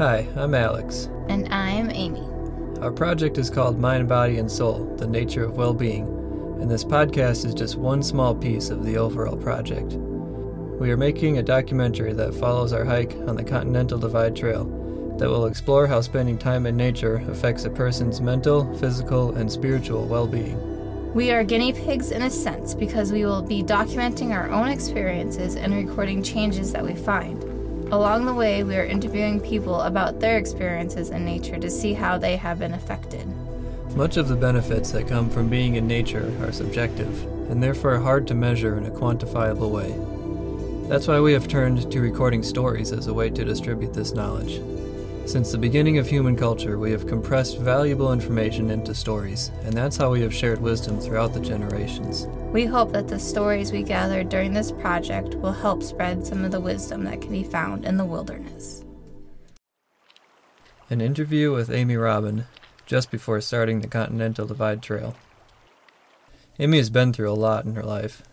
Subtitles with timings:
[0.00, 1.10] Hi, I'm Alex.
[1.28, 2.26] And I'm Amy.
[2.80, 6.04] Our project is called Mind, Body, and Soul The Nature of Well Being,
[6.58, 9.92] and this podcast is just one small piece of the overall project.
[9.92, 14.64] We are making a documentary that follows our hike on the Continental Divide Trail
[15.18, 20.06] that will explore how spending time in nature affects a person's mental, physical, and spiritual
[20.06, 21.12] well being.
[21.12, 25.56] We are guinea pigs in a sense because we will be documenting our own experiences
[25.56, 27.49] and recording changes that we find.
[27.92, 32.18] Along the way, we are interviewing people about their experiences in nature to see how
[32.18, 33.26] they have been affected.
[33.96, 38.28] Much of the benefits that come from being in nature are subjective, and therefore hard
[38.28, 39.92] to measure in a quantifiable way.
[40.88, 44.60] That's why we have turned to recording stories as a way to distribute this knowledge.
[45.28, 49.96] Since the beginning of human culture, we have compressed valuable information into stories, and that's
[49.96, 52.28] how we have shared wisdom throughout the generations.
[52.52, 56.50] We hope that the stories we gathered during this project will help spread some of
[56.50, 58.84] the wisdom that can be found in the wilderness.
[60.88, 62.46] An interview with Amy Robin
[62.86, 65.14] just before starting the Continental Divide Trail.
[66.58, 68.24] Amy has been through a lot in her life.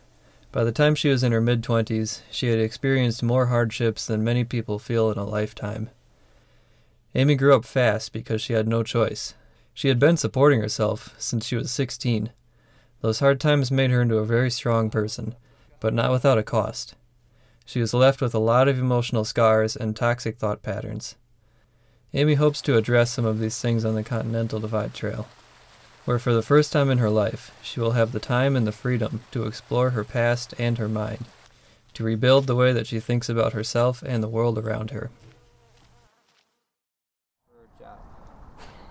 [0.51, 4.23] By the time she was in her mid 20s, she had experienced more hardships than
[4.23, 5.91] many people feel in a lifetime.
[7.13, 9.35] Amy grew up fast because she had no choice.
[9.75, 12.31] She had been supporting herself since she was 16.
[13.01, 15.35] Those hard times made her into a very strong person,
[15.79, 16.95] but not without a cost.
[17.65, 21.15] She was left with a lot of emotional scars and toxic thought patterns.
[22.13, 25.27] Amy hopes to address some of these things on the Continental Divide Trail,
[26.05, 28.71] where for the first time in her life she will have the time and the
[28.71, 31.25] freedom to explore her past and her mind,
[31.93, 35.11] to rebuild the way that she thinks about herself and the world around her.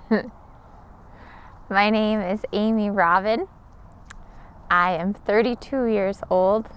[1.70, 3.48] My name is Amy Robin.
[4.76, 6.68] I am 32 years old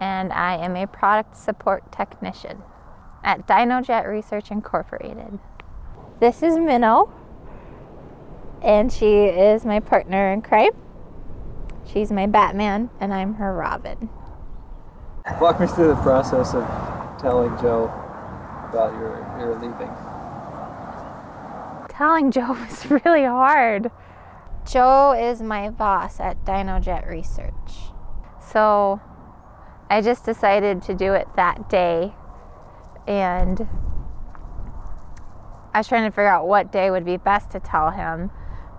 [0.00, 2.62] and I am a product support technician
[3.24, 5.40] at DynoJet Research Incorporated.
[6.20, 7.12] This is Minnow,
[8.62, 10.70] and she is my partner in crime.
[11.84, 14.08] She's my Batman, and I'm her Robin.
[15.40, 16.62] Walk me through the process of
[17.20, 17.86] telling Joe
[18.68, 19.90] about your, your leaving
[21.96, 23.90] telling Joe was really hard.
[24.66, 27.92] Joe is my boss at DynoJet Research.
[28.40, 29.00] So
[29.90, 32.14] I just decided to do it that day.
[33.06, 33.68] And
[35.74, 38.30] I was trying to figure out what day would be best to tell him.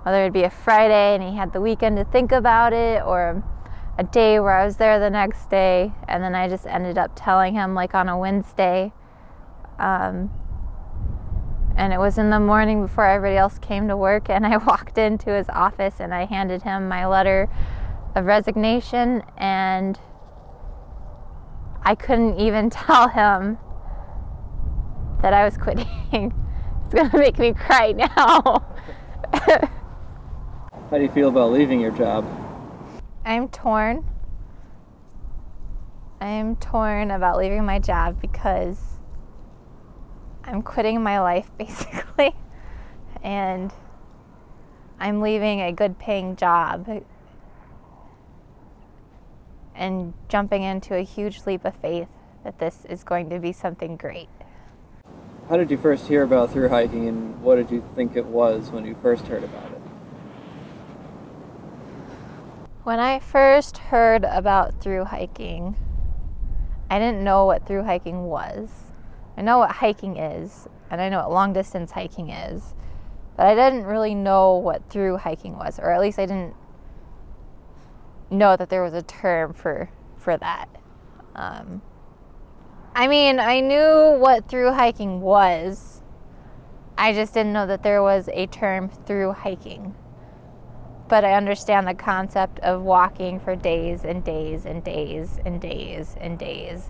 [0.04, 3.44] Whether it'd be a Friday and he had the weekend to think about it, or
[3.98, 5.94] a day where I was there the next day.
[6.08, 8.92] And then I just ended up telling him like on a Wednesday.
[9.78, 10.32] Um,
[11.76, 14.98] and it was in the morning before everybody else came to work and i walked
[14.98, 17.50] into his office and i handed him my letter
[18.16, 20.00] of resignation and
[21.84, 23.58] i couldn't even tell him
[25.22, 26.34] that i was quitting.
[26.86, 28.64] It's going to make me cry now.
[29.34, 32.24] How do you feel about leaving your job?
[33.26, 34.06] I'm torn.
[36.22, 38.95] I'm torn about leaving my job because
[40.48, 42.36] I'm quitting my life basically,
[43.24, 43.74] and
[45.00, 47.04] I'm leaving a good paying job
[49.74, 52.08] and jumping into a huge leap of faith
[52.44, 54.30] that this is going to be something great.
[55.50, 58.70] How did you first hear about through hiking and what did you think it was
[58.70, 59.82] when you first heard about it?
[62.84, 65.76] When I first heard about through hiking,
[66.90, 68.85] I didn't know what through hiking was.
[69.38, 72.74] I know what hiking is, and I know what long distance hiking is,
[73.36, 76.56] but I didn't really know what through hiking was, or at least I didn't
[78.30, 80.70] know that there was a term for for that.
[81.36, 81.82] Um,
[82.96, 86.02] I mean, I knew what through hiking was.
[86.98, 89.96] I just didn't know that there was a term through hiking.
[91.10, 96.16] But I understand the concept of walking for days and days and days and days
[96.20, 96.90] and days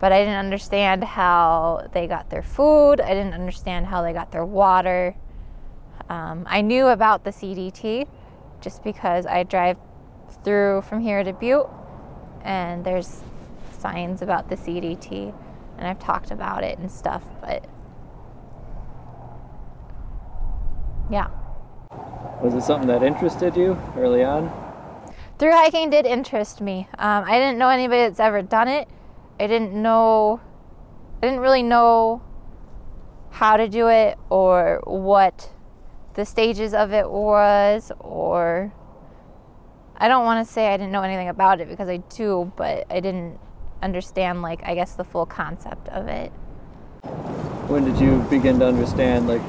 [0.00, 3.00] but I didn't understand how they got their food.
[3.00, 5.16] I didn't understand how they got their water.
[6.08, 8.06] Um, I knew about the CDT
[8.60, 9.76] just because I drive
[10.44, 11.68] through from here to Butte
[12.42, 13.22] and there's
[13.78, 15.34] signs about the CDT
[15.76, 17.64] and I've talked about it and stuff, but
[21.10, 21.28] yeah.
[22.42, 24.50] Was it something that interested you early on?
[25.38, 26.88] Through hiking did interest me.
[26.98, 28.88] Um, I didn't know anybody that's ever done it.
[29.40, 30.40] I didn't know,
[31.22, 32.22] I didn't really know
[33.30, 35.50] how to do it or what
[36.14, 38.72] the stages of it was, or
[39.96, 42.86] I don't want to say I didn't know anything about it because I do, but
[42.90, 43.38] I didn't
[43.82, 46.32] understand, like, I guess the full concept of it.
[47.68, 49.42] When did you begin to understand like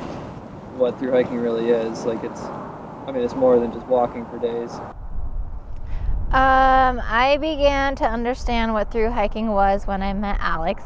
[0.78, 2.06] what through hiking really is?
[2.06, 4.78] Like it's, I mean, it's more than just walking for days.
[6.32, 10.84] Um, I began to understand what through hiking was when I met Alex,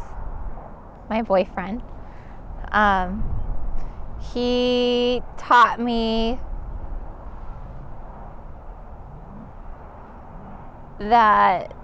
[1.09, 1.83] my boyfriend.
[2.71, 3.29] Um,
[4.33, 6.39] he taught me
[10.99, 11.75] that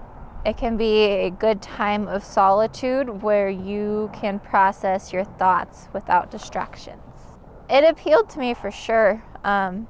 [0.46, 6.30] it can be a good time of solitude where you can process your thoughts without
[6.30, 7.02] distractions.
[7.68, 9.22] It appealed to me for sure.
[9.44, 9.86] Um,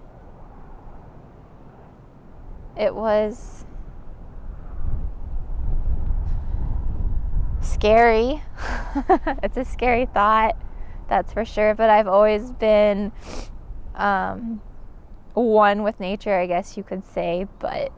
[2.80, 3.66] it was
[7.60, 8.42] scary.
[9.42, 10.56] it's a scary thought,
[11.08, 11.74] that's for sure.
[11.74, 13.12] But I've always been
[13.94, 14.62] um,
[15.34, 17.46] one with nature, I guess you could say.
[17.58, 17.92] But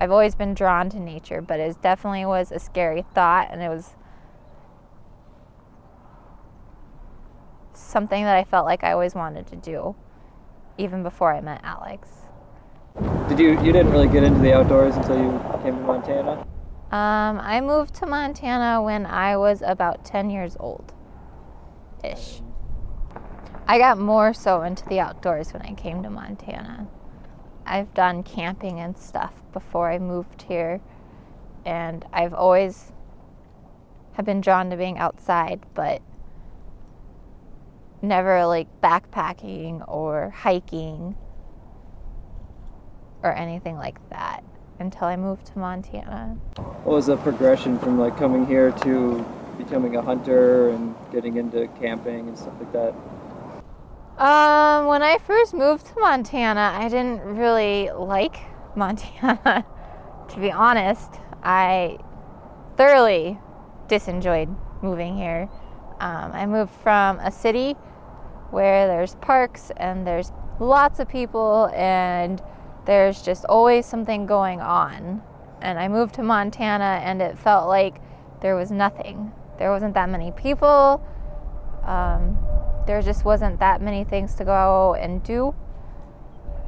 [0.00, 3.68] I've always been drawn to nature, but it definitely was a scary thought, and it
[3.68, 3.96] was
[7.74, 9.94] something that I felt like I always wanted to do,
[10.78, 12.08] even before I met Alex.
[13.28, 15.30] Did you you didn't really get into the outdoors until you
[15.62, 16.46] came to Montana?
[16.92, 20.92] Um, I moved to Montana when I was about 10 years old
[22.04, 22.40] ish.
[23.66, 26.86] I got more so into the outdoors when I came to Montana.
[27.66, 30.80] I've done camping and stuff before I moved here,
[31.64, 32.92] and I've always
[34.12, 36.02] have been drawn to being outside, but
[38.08, 41.16] never like backpacking or hiking
[43.22, 44.44] or anything like that
[44.78, 46.36] until I moved to Montana.
[46.84, 49.24] What was the progression from like coming here to
[49.56, 52.94] becoming a hunter and getting into camping and stuff like that?
[54.18, 58.36] Um, when I first moved to Montana, I didn't really like
[58.76, 59.64] Montana.
[60.28, 61.10] to be honest,
[61.42, 61.98] I
[62.76, 63.38] thoroughly
[63.88, 65.48] disenjoyed moving here.
[66.00, 67.76] Um, I moved from a city
[68.54, 72.40] where there's parks and there's lots of people and
[72.86, 75.22] there's just always something going on.
[75.60, 77.96] And I moved to Montana and it felt like
[78.40, 79.32] there was nothing.
[79.58, 81.04] There wasn't that many people.
[81.84, 82.38] Um,
[82.86, 85.54] there just wasn't that many things to go and do.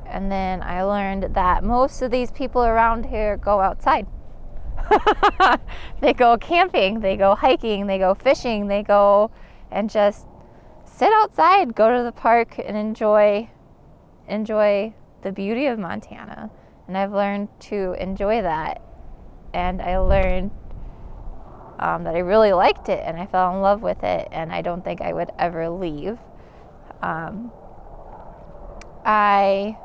[0.07, 4.07] And then I learned that most of these people around here go outside.
[6.01, 9.31] they go camping, they go hiking, they go fishing, they go
[9.71, 10.27] and just
[10.97, 13.51] sit outside, go to the park and enjoy
[14.29, 16.51] enjoy the beauty of Montana.
[16.89, 18.81] And I've learned to enjoy that.
[19.53, 20.51] And I learned
[21.79, 24.29] um, that I really liked it and I fell in love with it.
[24.33, 26.19] And I don't think I would ever leave.
[27.03, 27.53] Um,
[29.05, 29.77] I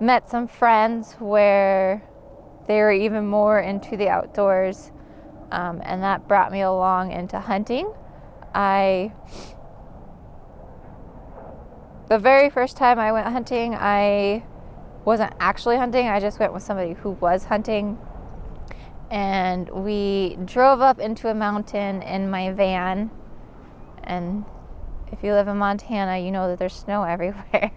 [0.00, 2.02] met some friends where
[2.66, 4.90] they were even more into the outdoors,
[5.52, 7.92] um, and that brought me along into hunting.
[8.54, 9.12] I
[12.08, 14.44] the very first time I went hunting, I
[15.04, 16.08] wasn't actually hunting.
[16.08, 17.98] I just went with somebody who was hunting.
[19.10, 23.10] And we drove up into a mountain in my van.
[24.04, 24.44] And
[25.10, 27.72] if you live in Montana, you know that there's snow everywhere.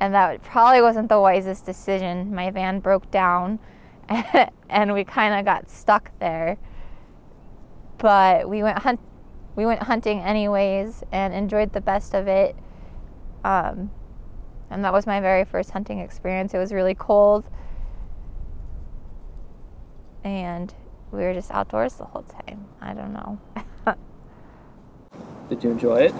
[0.00, 2.34] and that probably wasn't the wisest decision.
[2.34, 3.58] My van broke down
[4.68, 6.58] and we kind of got stuck there.
[8.00, 8.98] But we went hunt
[9.56, 12.56] we went hunting anyways and enjoyed the best of it.
[13.44, 13.90] Um,
[14.70, 16.54] and that was my very first hunting experience.
[16.54, 17.44] It was really cold.
[20.24, 20.72] And
[21.10, 22.66] we were just outdoors the whole time.
[22.80, 23.38] I don't know.
[25.48, 26.14] Did you enjoy it?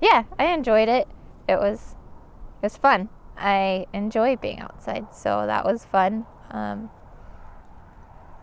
[0.00, 1.08] Yeah, I enjoyed it.
[1.48, 1.96] It was
[2.62, 3.08] it was fun.
[3.36, 6.26] I enjoy being outside, so that was fun.
[6.50, 6.90] Um,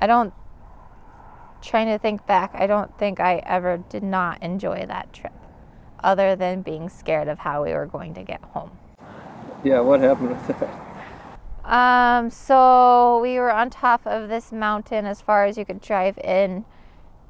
[0.01, 0.33] I don't
[1.65, 2.51] trying to think back.
[2.53, 5.33] I don't think I ever did not enjoy that trip
[6.03, 8.71] other than being scared of how we were going to get home.
[9.63, 10.85] Yeah, what happened with that?
[11.65, 16.17] Um, so we were on top of this mountain as far as you could drive
[16.19, 16.63] in,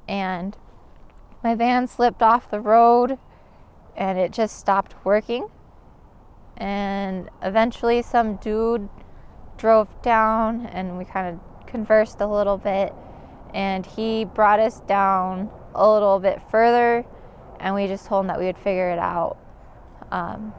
[0.10, 0.58] and
[1.42, 3.18] my van slipped off the road
[3.96, 5.48] and it just stopped working.
[6.58, 8.90] And eventually, some dude
[9.58, 12.94] drove down and we kind of conversed a little bit,
[13.56, 17.06] and he brought us down a little bit further
[17.62, 19.38] and we just told him that we would figure it out.
[20.12, 20.54] Um,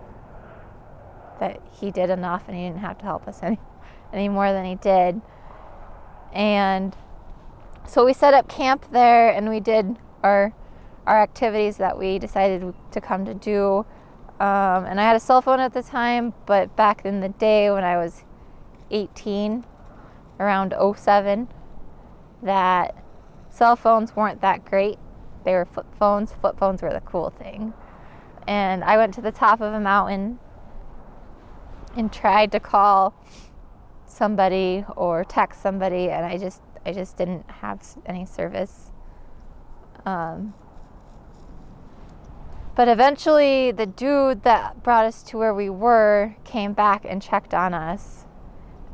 [1.38, 3.58] that he did enough and he didn't have to help us any,
[4.14, 5.20] any more than he did.
[6.32, 6.96] And
[7.86, 10.54] so we set up camp there and we did our
[11.06, 13.86] our activities that we decided to come to do.
[14.40, 17.70] Um, and I had a cell phone at the time, but back in the day
[17.70, 18.24] when I was
[18.90, 19.64] 18,
[20.40, 21.46] around 07,
[22.46, 22.96] that
[23.50, 24.98] cell phones weren't that great.
[25.44, 26.32] They were flip phones.
[26.32, 27.74] Flip phones were the cool thing.
[28.46, 30.38] And I went to the top of a mountain
[31.96, 33.14] and tried to call
[34.06, 38.92] somebody or text somebody, and I just I just didn't have any service.
[40.04, 40.54] Um,
[42.76, 47.54] but eventually, the dude that brought us to where we were came back and checked
[47.54, 48.25] on us,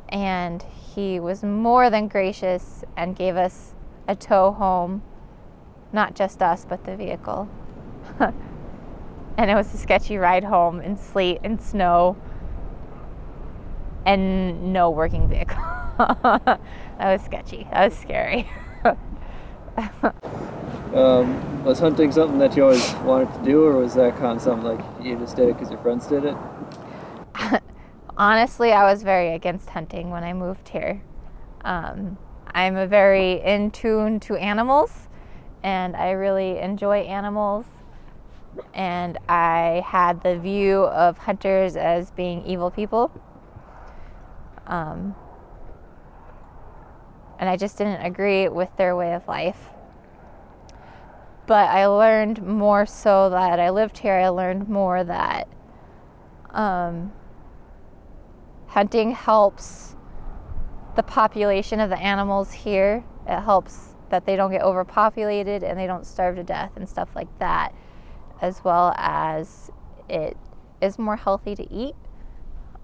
[0.09, 0.63] and
[0.95, 3.73] he was more than gracious and gave us
[4.07, 5.01] a tow home,
[5.91, 7.49] not just us, but the vehicle.
[8.19, 12.15] and it was a sketchy ride home in sleet and snow
[14.05, 15.63] and no working vehicle.
[15.97, 16.59] that
[16.99, 17.67] was sketchy.
[17.71, 18.49] That was scary.
[20.93, 24.41] um, was hunting something that you always wanted to do, or was that kind of
[24.41, 26.35] something like you just did it because your friends did it?
[28.15, 31.01] Honestly, I was very against hunting when I moved here.
[31.65, 35.07] Um, I'm a very in tune to animals,
[35.63, 37.65] and I really enjoy animals.
[38.75, 43.11] And I had the view of hunters as being evil people.
[44.67, 45.15] Um,
[47.39, 49.69] and I just didn't agree with their way of life.
[51.47, 55.47] But I learned more so that I lived here, I learned more that
[56.51, 57.11] um,
[58.73, 59.95] hunting helps
[60.95, 63.03] the population of the animals here.
[63.27, 67.09] It helps that they don't get overpopulated and they don't starve to death and stuff
[67.15, 67.71] like that,
[68.41, 69.69] as well as
[70.09, 70.35] it
[70.81, 71.95] is more healthy to eat.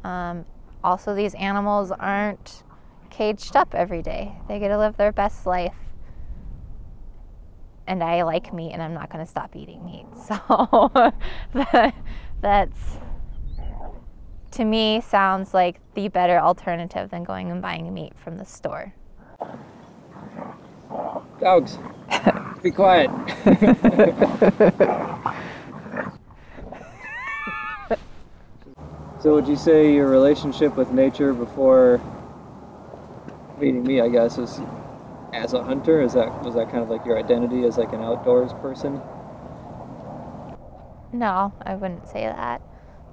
[0.03, 0.45] Um,
[0.83, 2.63] also, these animals aren't
[3.09, 5.73] caged up every day, they get to live their best life.
[7.87, 10.05] And I like meat, and I'm not going to stop eating meat.
[10.27, 10.91] So
[11.53, 11.95] that,
[12.41, 12.99] that's,
[14.51, 18.93] to me, sounds like the better alternative than going and buying meat from the store.
[21.39, 21.77] Dogs,
[22.63, 23.09] be quiet.
[29.21, 31.99] So would you say your relationship with nature before
[33.59, 34.61] meeting me, I guess, was
[35.33, 36.01] as a hunter?
[36.01, 39.01] Is that was that kind of like your identity as like an outdoors person?
[41.11, 42.61] No, I wouldn't say that.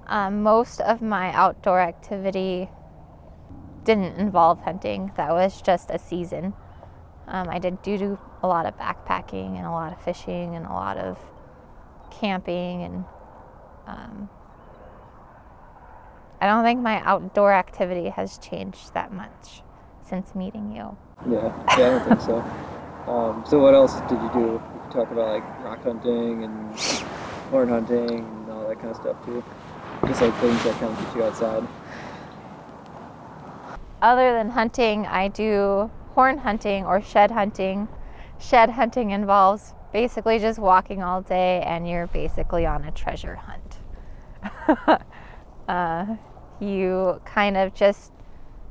[0.07, 2.69] Um, most of my outdoor activity
[3.85, 5.13] didn't involve hunting.
[5.17, 6.55] That was just a season.
[7.27, 10.67] Um, I did do, do a lot of backpacking and a lot of fishing and
[10.67, 11.19] a lot of
[12.11, 13.05] camping and
[13.87, 14.29] um,
[16.41, 19.63] I don't think my outdoor activity has changed that much
[20.09, 20.97] since meeting you.
[21.29, 22.45] Yeah, yeah, I don't think so.
[23.07, 24.41] Um, so what else did you do?
[24.41, 24.61] You
[24.93, 26.77] talk about like rock hunting and
[27.51, 29.45] horn hunting and all that kind of stuff too.
[30.07, 31.67] Just like things that kind of get you outside.
[34.03, 37.89] Other than hunting, I do horn hunting or shed hunting.
[38.39, 45.03] Shed hunting involves basically just walking all day and you're basically on a treasure hunt.
[45.69, 46.17] uh,
[46.61, 48.13] you kind of just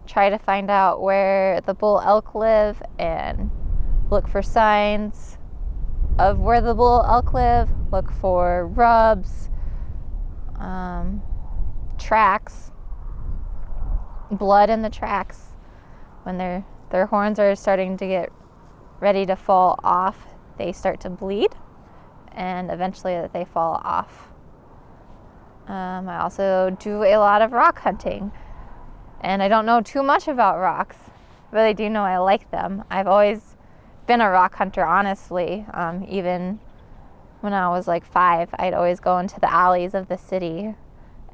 [0.05, 3.49] try to find out where the bull elk live and
[4.09, 5.37] look for signs
[6.19, 9.49] of where the bull elk live, look for rubs,
[10.59, 11.21] um,
[11.97, 12.71] tracks,
[14.31, 15.49] blood in the tracks.
[16.23, 18.31] When their their horns are starting to get
[18.99, 21.53] ready to fall off, they start to bleed,
[22.31, 24.29] and eventually they fall off.
[25.67, 28.31] Um, I also do a lot of rock hunting.
[29.21, 30.97] And I don't know too much about rocks,
[31.51, 32.83] but I do know I like them.
[32.91, 33.57] I've always
[34.05, 35.65] been a rock hunter, honestly.
[35.73, 36.59] Um, even
[37.45, 40.75] when I was like five, I'd always go into the alleys of the city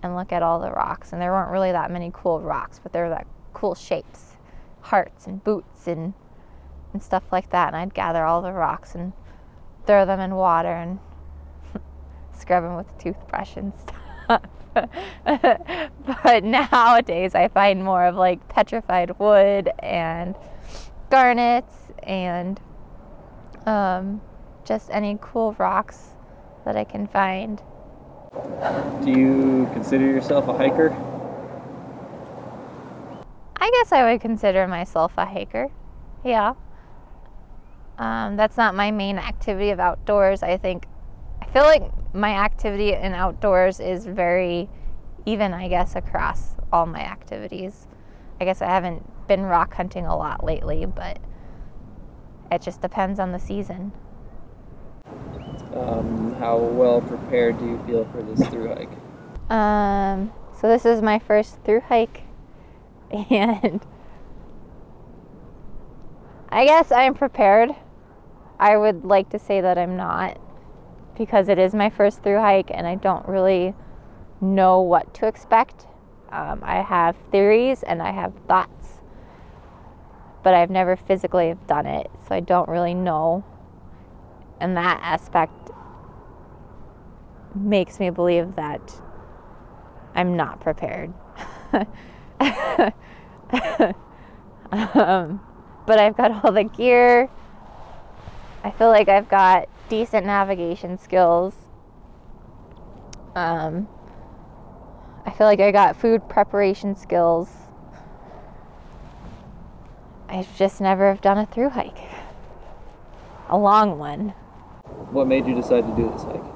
[0.03, 1.13] and look at all the rocks.
[1.13, 4.37] And there weren't really that many cool rocks, but there were that cool shapes
[4.81, 6.13] hearts and boots and,
[6.91, 7.67] and stuff like that.
[7.67, 9.13] And I'd gather all the rocks and
[9.87, 10.99] throw them in water and
[12.37, 13.73] scrub them with a toothbrush and
[14.27, 14.43] stuff.
[16.23, 20.35] but nowadays I find more of like petrified wood and
[21.09, 22.59] garnets and
[23.65, 24.21] um,
[24.65, 26.09] just any cool rocks
[26.65, 27.61] that I can find.
[29.03, 30.91] Do you consider yourself a hiker?
[33.57, 35.69] I guess I would consider myself a hiker.
[36.23, 36.53] Yeah.
[37.97, 40.43] Um, that's not my main activity of outdoors.
[40.43, 40.87] I think
[41.41, 44.69] I feel like my activity in outdoors is very
[45.25, 47.87] even, I guess, across all my activities.
[48.39, 51.19] I guess I haven't been rock hunting a lot lately, but
[52.51, 53.91] it just depends on the season.
[55.73, 59.51] Um, how well prepared do you feel for this through hike?
[59.51, 62.23] Um, so this is my first through hike,
[63.11, 63.85] and
[66.49, 67.71] I guess I'm prepared.
[68.59, 70.39] I would like to say that I'm not
[71.17, 73.73] because it is my first through hike and I don't really
[74.39, 75.87] know what to expect.
[76.31, 79.01] Um, I have theories and I have thoughts,
[80.43, 83.43] but I've never physically done it, so I don't really know.
[84.59, 85.60] in that aspect
[87.55, 89.01] makes me believe that
[90.15, 91.13] I'm not prepared.
[94.93, 95.41] um,
[95.85, 97.29] but I've got all the gear.
[98.63, 101.53] I feel like I've got decent navigation skills.
[103.35, 103.87] Um,
[105.25, 107.49] I feel like I got food preparation skills.
[110.27, 112.09] I just never have done a through hike,
[113.49, 114.29] a long one.
[115.11, 116.50] What made you decide to do this hike?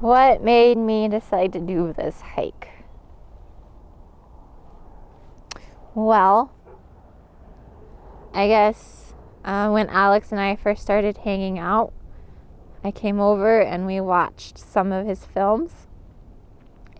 [0.00, 2.68] What made me decide to do this hike?
[5.94, 6.52] Well,
[8.34, 11.94] I guess uh, when Alex and I first started hanging out,
[12.84, 15.86] I came over and we watched some of his films.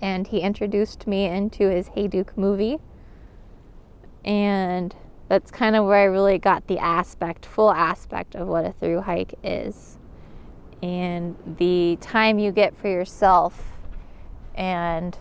[0.01, 2.79] And he introduced me into his Hayduke movie.
[4.25, 4.97] And
[5.29, 9.03] that's kind of where I really got the aspect, full aspect of what a through
[9.03, 9.99] hike is.
[10.87, 13.73] And the time you get for yourself
[14.55, 15.19] and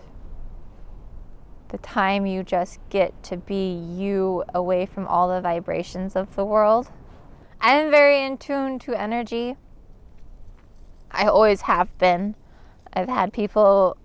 [1.70, 6.46] the time you just get to be you away from all the vibrations of the
[6.46, 6.92] world.
[7.60, 9.56] I'm very in tune to energy.
[11.10, 12.36] I always have been.
[12.94, 13.98] I've had people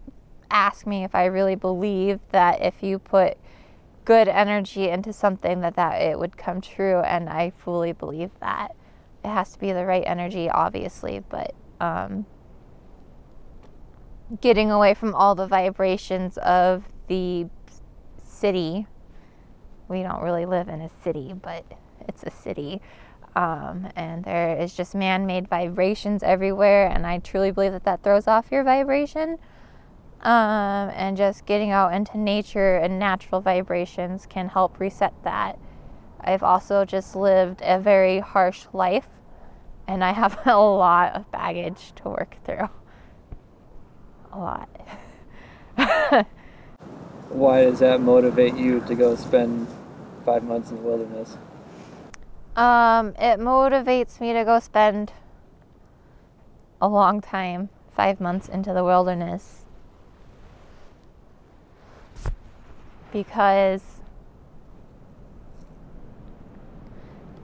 [0.51, 3.37] ask me if I really believe that if you put
[4.07, 8.75] good energy into something that that it would come true and I fully believe that.
[9.25, 12.27] It has to be the right energy obviously, but um,
[14.41, 17.47] getting away from all the vibrations of the
[18.23, 18.87] city.
[19.89, 21.65] We don't really live in a city, but
[22.09, 22.81] it's a city.
[23.37, 28.03] Um, and there is just man made vibrations everywhere, and I truly believe that that
[28.03, 29.39] throws off your vibration.
[30.23, 35.59] Um, and just getting out into nature and natural vibrations can help reset that.
[36.23, 39.09] I've also just lived a very harsh life,
[39.87, 42.69] and I have a lot of baggage to work through.
[44.33, 44.69] A lot.
[47.31, 49.69] Why does that motivate you to go spend
[50.25, 51.37] five months in the wilderness?
[52.57, 55.13] Um, it motivates me to go spend
[56.81, 59.65] a long time, five months into the wilderness.
[63.13, 64.00] Because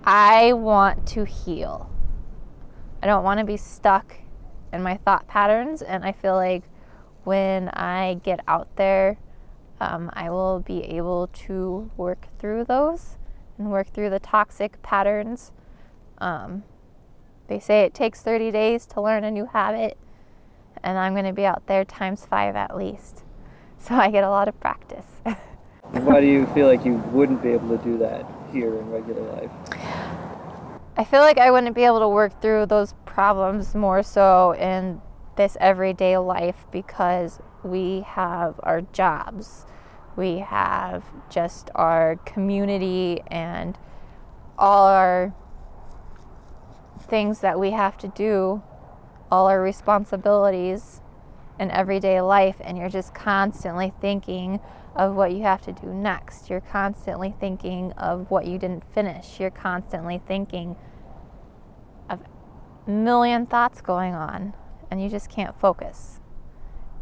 [0.07, 1.91] I want to heal.
[3.03, 4.15] I don't want to be stuck
[4.73, 6.63] in my thought patterns, and I feel like
[7.25, 9.19] when I get out there
[9.81, 13.17] um, I will be able to work through those
[13.59, 15.53] and work through the toxic patterns.
[16.19, 16.65] Um,
[17.49, 19.99] they say it takes 30 days to learn a new habit,
[20.83, 23.23] and I'm going to be out there times five at least.
[23.79, 25.07] So I get a lot of practice.
[25.91, 29.23] Why do you feel like you wouldn't be able to do that here in regular
[29.33, 29.51] life?
[30.99, 35.03] I feel like I wouldn't be able to work through those problems more so in
[35.37, 39.67] this everyday life because we have our jobs,
[40.17, 43.77] we have just our community and
[44.59, 45.35] all our
[46.99, 48.63] things that we have to do,
[49.31, 51.03] all our responsibilities
[51.61, 54.61] in everyday life, and you're just constantly thinking
[54.97, 56.51] of what you have to do next.
[56.51, 59.39] You're constantly thinking of what you didn't finish.
[59.39, 60.77] You're constantly thinking
[62.11, 62.21] of
[62.87, 64.55] million thoughts going on,
[64.91, 66.21] and you just can't focus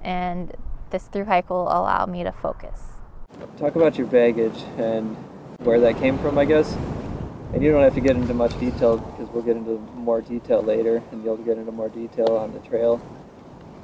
[0.04, 0.54] and
[0.90, 2.80] this through hike will allow me to focus.
[3.58, 5.16] Talk about your baggage and
[5.58, 6.76] where that came from, I guess.
[7.52, 10.62] And you don't have to get into much detail because we'll get into more detail
[10.62, 13.00] later, and you'll get into more detail on the trail.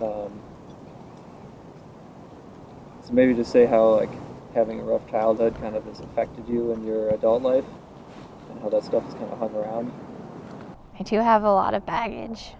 [0.00, 0.40] Um,
[3.10, 4.10] so maybe just say how like
[4.54, 7.64] having a rough childhood kind of has affected you in your adult life,
[8.50, 9.92] and how that stuff has kind of hung around.
[10.98, 12.54] I do have a lot of baggage.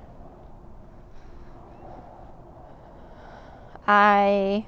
[3.87, 4.67] I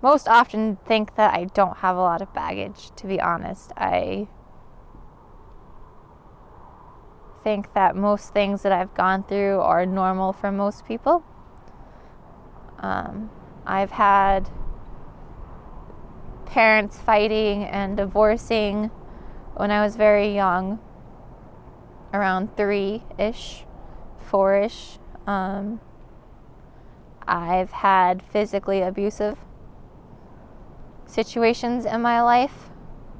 [0.00, 3.72] most often think that I don't have a lot of baggage, to be honest.
[3.76, 4.28] I
[7.42, 11.24] think that most things that I've gone through are normal for most people.
[12.78, 13.30] Um,
[13.66, 14.50] I've had
[16.48, 18.90] parents fighting and divorcing
[19.54, 20.78] when I was very young,
[22.12, 23.64] around three ish,
[24.18, 24.98] four ish.
[25.26, 25.80] Um,
[27.26, 29.38] I've had physically abusive
[31.04, 32.70] situations in my life.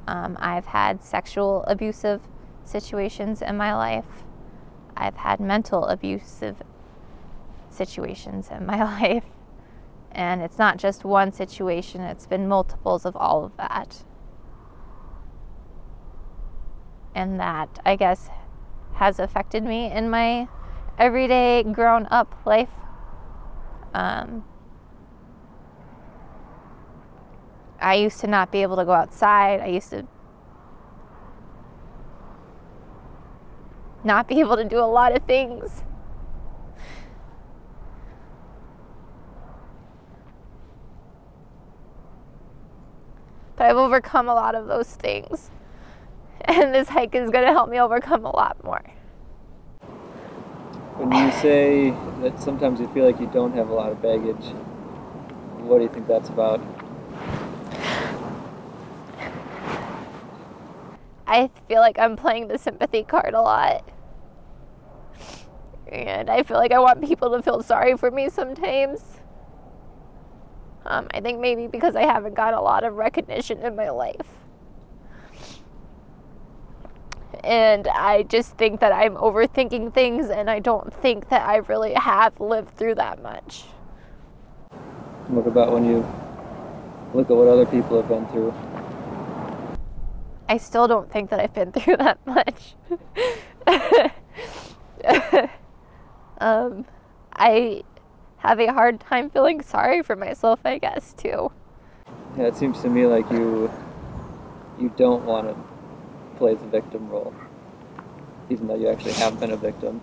[0.06, 2.22] Um, I've had sexual abusive
[2.64, 4.24] situations in my life.
[4.96, 6.62] I've had mental abusive
[7.68, 9.24] situations in my life.
[10.12, 14.04] And it's not just one situation, it's been multiples of all of that.
[17.14, 18.30] And that, I guess,
[18.94, 20.48] has affected me in my
[20.98, 22.68] everyday grown up life.
[23.94, 24.44] Um,
[27.80, 29.60] I used to not be able to go outside.
[29.60, 30.06] I used to
[34.02, 35.84] not be able to do a lot of things.
[43.58, 45.50] But I've overcome a lot of those things.
[46.44, 48.80] And this hike is going to help me overcome a lot more.
[50.96, 51.90] When you say
[52.22, 54.54] that sometimes you feel like you don't have a lot of baggage,
[55.58, 56.60] what do you think that's about?
[61.26, 63.84] I feel like I'm playing the sympathy card a lot.
[65.88, 69.17] And I feel like I want people to feel sorry for me sometimes.
[70.88, 74.26] Um, I think maybe because I haven't got a lot of recognition in my life.
[77.44, 81.92] And I just think that I'm overthinking things, and I don't think that I really
[81.92, 83.64] have lived through that much.
[85.28, 86.06] What about when you
[87.12, 88.54] look at what other people have been through?
[90.48, 92.74] I still don't think that I've been through that much.
[96.38, 96.86] um,
[97.34, 97.82] I
[98.38, 101.52] have a hard time feeling sorry for myself, I guess, too.
[102.36, 103.70] Yeah, it seems to me like you
[104.78, 105.56] you don't want to
[106.36, 107.34] play the victim role,
[108.48, 110.00] even though you actually have been a victim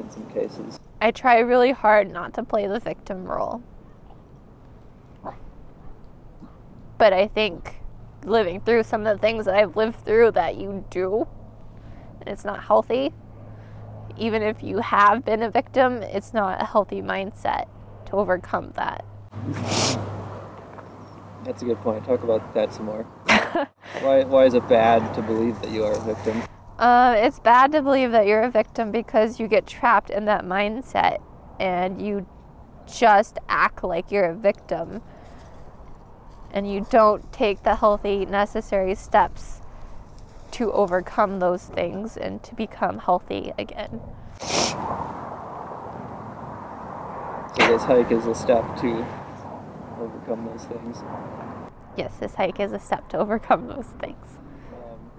[0.00, 0.78] in some cases.
[1.00, 3.62] I try really hard not to play the victim role.
[6.96, 7.80] But I think
[8.24, 11.26] living through some of the things that I've lived through that you do,
[12.20, 13.12] and it's not healthy.
[14.16, 17.66] Even if you have been a victim, it's not a healthy mindset
[18.06, 19.04] to overcome that.
[21.44, 22.04] That's a good point.
[22.04, 23.02] Talk about that some more.
[24.00, 26.42] why, why is it bad to believe that you are a victim?
[26.78, 30.44] Uh, it's bad to believe that you're a victim because you get trapped in that
[30.44, 31.18] mindset
[31.60, 32.26] and you
[32.92, 35.02] just act like you're a victim
[36.52, 39.60] and you don't take the healthy, necessary steps
[40.54, 44.00] to overcome those things and to become healthy again.
[47.56, 49.04] So, this hike is a step to
[49.98, 50.98] overcome those things.
[51.96, 54.38] Yes, this hike is a step to overcome those things.
[54.72, 55.10] Um,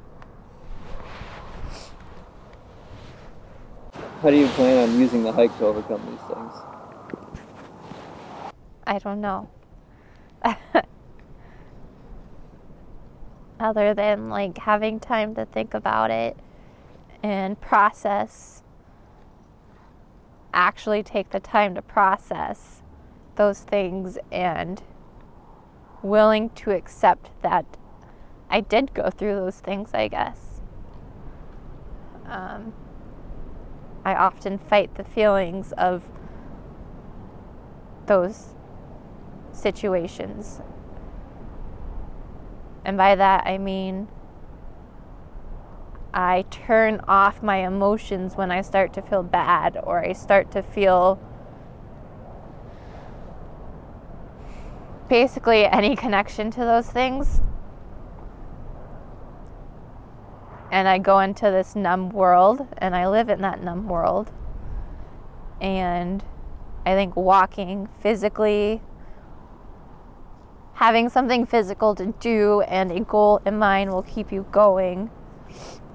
[4.21, 6.53] how do you plan on using the hike to overcome these things?
[8.87, 9.49] I don't know.
[13.65, 16.37] Other than like having time to think about it
[17.23, 18.61] and process,
[20.53, 22.83] actually take the time to process
[23.37, 24.83] those things and
[26.03, 27.65] willing to accept that
[28.51, 30.61] I did go through those things, I guess.
[32.27, 32.71] Um,
[34.05, 36.03] I often fight the feelings of
[38.05, 38.53] those
[39.51, 40.61] situations.
[42.85, 44.07] And by that I mean
[46.13, 50.63] I turn off my emotions when I start to feel bad or I start to
[50.63, 51.19] feel
[55.09, 57.41] basically any connection to those things.
[60.71, 64.31] And I go into this numb world and I live in that numb world.
[65.59, 66.23] And
[66.85, 68.81] I think walking physically,
[70.75, 75.09] having something physical to do and a goal in mind will keep you going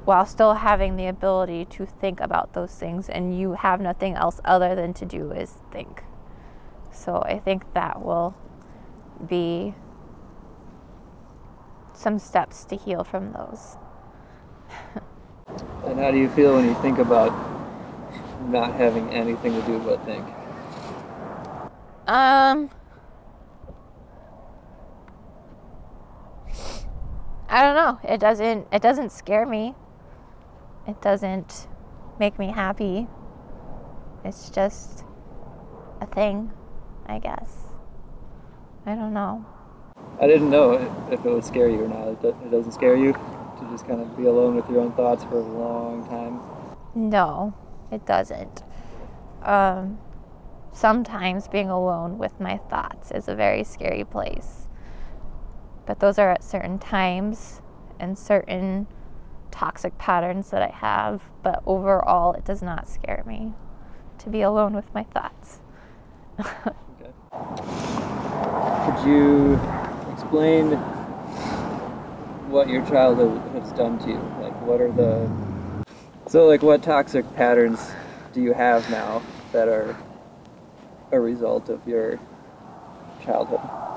[0.07, 4.41] while still having the ability to think about those things and you have nothing else
[4.45, 6.03] other than to do is think.
[6.91, 8.35] So I think that will
[9.29, 9.75] be
[11.93, 13.77] some steps to heal from those.
[15.85, 17.33] and how do you feel when you think about
[18.49, 20.25] not having anything to do but think?
[22.07, 22.71] Um,
[27.51, 27.99] I don't know.
[28.09, 28.69] It doesn't.
[28.73, 29.75] It doesn't scare me.
[30.87, 31.69] It doesn't
[32.19, 33.09] make me happy.
[34.25, 35.05] It's just
[36.01, 36.53] a thing,
[37.07, 37.57] I guess.
[38.87, 39.45] I don't know.
[40.21, 40.73] I didn't know
[41.11, 42.25] if it would scare you or not.
[42.25, 43.13] It doesn't scare you
[43.61, 46.41] to just kind of be alone with your own thoughts for a long time?
[46.95, 47.55] No,
[47.91, 48.63] it doesn't.
[49.43, 49.99] Um,
[50.73, 54.69] sometimes being alone with my thoughts is a very scary place.
[55.91, 57.63] But those are at certain times
[57.99, 58.87] and certain
[59.51, 63.55] toxic patterns that I have, but overall, it does not scare me
[64.19, 65.59] to be alone with my thoughts.
[66.39, 67.11] Okay.
[68.87, 69.55] Could you
[70.13, 70.75] explain
[72.49, 74.35] what your childhood has done to you?
[74.41, 75.29] Like, what are the.
[76.29, 77.91] So, like, what toxic patterns
[78.33, 79.97] do you have now that are
[81.11, 82.21] a result of your
[83.25, 83.90] childhood?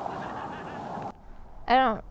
[1.68, 2.04] I don't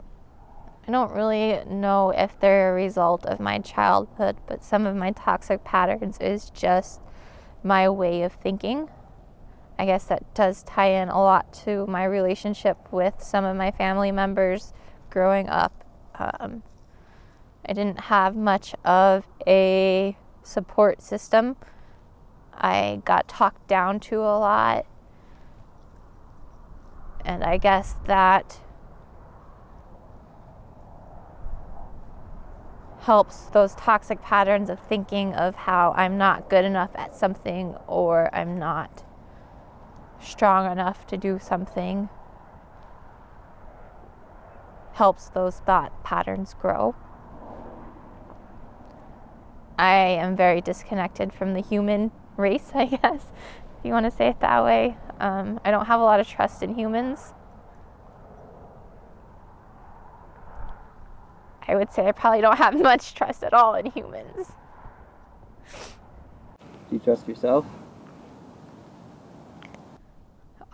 [0.87, 5.13] I don't really know if they're a result of my childhood, but some of my
[5.13, 7.01] toxic patterns is just
[7.63, 8.89] my way of thinking.
[9.79, 13.71] I guess that does tie in a lot to my relationship with some of my
[13.71, 14.73] family members
[15.09, 15.85] growing up.
[16.19, 16.65] Um,
[17.65, 21.57] I didn't have much of a support system.
[22.53, 24.85] I got talked down to a lot.
[27.25, 28.62] And I guess that
[33.03, 38.31] helps those toxic patterns of thinking of how I'm not good enough at something or
[38.33, 39.05] I'm not
[40.21, 42.09] strong enough to do something
[44.95, 46.95] helps those thought patterns grow.
[49.79, 53.33] I am very disconnected from the human race, I guess,
[53.79, 54.97] if you want to say it that way.
[55.19, 57.35] Um, I don't have a lot of trust in humans.
[61.69, 64.53] I would say I probably don't have much trust at all in humans.
[66.89, 67.65] Do you trust yourself?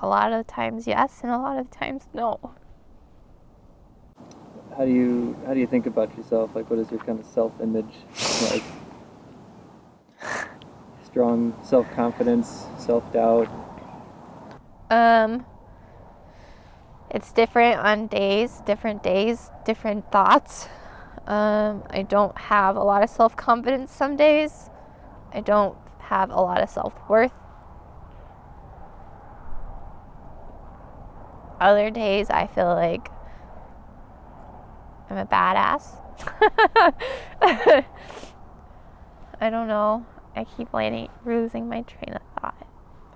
[0.01, 2.39] A lot of times, yes, and a lot of times, no.
[4.77, 6.55] How do you how do you think about yourself?
[6.55, 7.95] Like, what is your kind of self-image
[8.51, 8.63] like?
[11.05, 13.49] Strong self-confidence, self-doubt.
[14.91, 15.45] Um,
[17.11, 20.69] it's different on days, different days, different thoughts.
[21.27, 24.71] Um, I don't have a lot of self confidence some days.
[25.33, 27.33] I don't have a lot of self worth.
[31.61, 33.09] Other days, I feel like
[35.11, 36.01] I'm a badass.
[39.41, 40.07] I don't know.
[40.37, 42.67] I keep landing, losing my train of thought.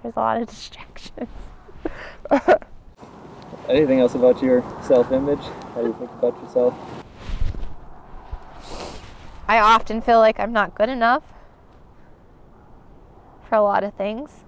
[0.03, 1.29] There's a lot of distractions.
[3.69, 5.45] Anything else about your self-image?
[5.75, 6.75] How do you think about yourself?
[9.47, 11.23] I often feel like I'm not good enough
[13.49, 14.45] for a lot of things.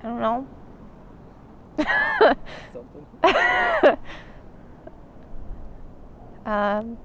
[0.00, 0.46] I don't know.
[2.72, 3.06] Something.
[6.46, 6.96] um,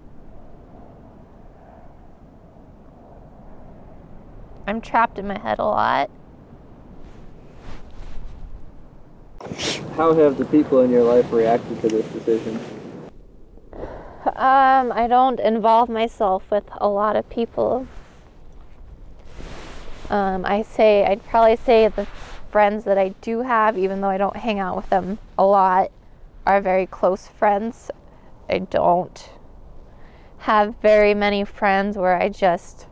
[4.68, 6.10] I'm trapped in my head a lot.
[9.96, 12.60] How have the people in your life reacted to this decision?
[14.26, 17.88] Um, I don't involve myself with a lot of people.
[20.10, 22.08] Um, I say, I'd probably say the
[22.50, 25.92] friends that I do have, even though I don't hang out with them a lot,
[26.48, 27.92] are very close friends.
[28.50, 29.30] I don't
[30.40, 32.88] have very many friends where I just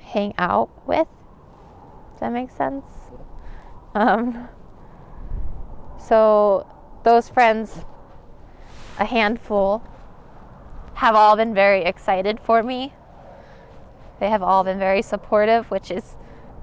[0.00, 1.08] hang out with.
[2.22, 2.84] That make sense?
[3.96, 4.48] Um,
[5.98, 6.64] so
[7.02, 7.84] those friends,
[9.00, 9.82] a handful,
[10.94, 12.92] have all been very excited for me.
[14.20, 16.16] They have all been very supportive, which is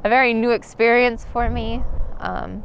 [0.06, 1.84] a very new experience for me.
[2.22, 2.64] Um,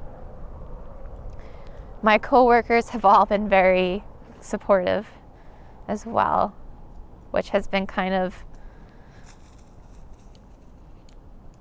[2.01, 4.05] my coworkers have all been very
[4.39, 5.09] supportive
[5.89, 6.55] as well,
[7.33, 8.45] which has been kind of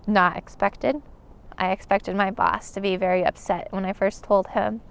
[0.06, 1.02] not expected.
[1.58, 4.82] I expected my boss to be very upset when I first told him,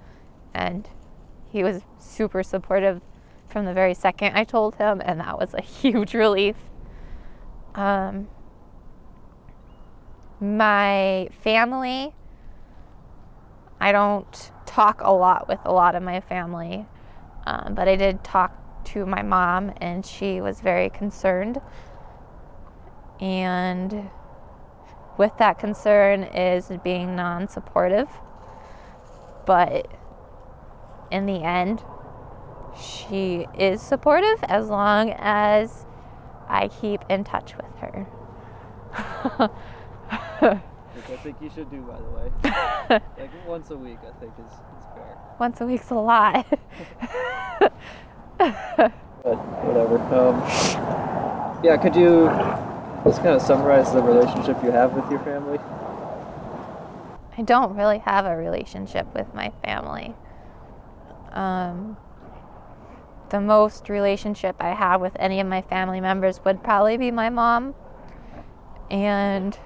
[0.55, 0.89] and
[1.51, 3.01] he was super supportive
[3.49, 6.57] from the very second I told him, and that was a huge relief.
[7.75, 8.29] Um,
[10.41, 12.15] my family,
[13.81, 16.87] I don't talk a lot with a lot of my family,
[17.47, 21.61] um, but I did talk to my mom, and she was very concerned.
[23.21, 24.11] And
[25.23, 28.09] with that concern is being non supportive,
[29.47, 29.87] but
[31.13, 31.81] in the end,
[32.77, 35.87] she is supportive as long as
[36.49, 38.07] I keep in touch with her.
[40.93, 43.01] Which I think you should do, by the way.
[43.21, 45.19] like once a week, I think is, is fair.
[45.39, 46.47] Once a week's a lot.
[49.23, 49.99] But whatever.
[50.17, 50.43] Um,
[51.63, 52.29] yeah, could you
[53.05, 55.59] just kind of summarize the relationship you have with your family?
[57.37, 60.15] I don't really have a relationship with my family.
[61.33, 61.97] Um,
[63.31, 67.31] the most relationship I have with any of my family members would probably be my
[67.31, 67.75] mom.
[68.91, 69.59] And